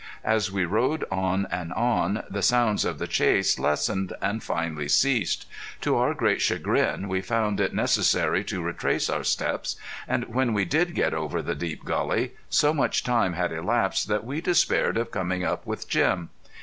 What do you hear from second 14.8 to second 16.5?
of coming up with Jim.